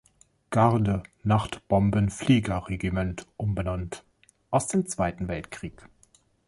[0.49, 4.03] Garde-Nachtbombenfliegerregiment umbenannt,
[4.49, 5.87] aus dem Zweiten Weltkrieg.